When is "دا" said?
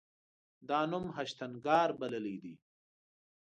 0.69-0.79